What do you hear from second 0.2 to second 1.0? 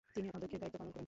অধ্যক্ষের দায়িত্বও পালন করেন।